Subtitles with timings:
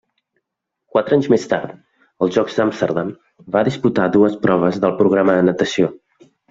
[0.95, 1.75] Quatre anys més tard,
[2.25, 3.13] als Jocs d'Amsterdam,
[3.59, 5.97] va disputar dues proves del programa de natació.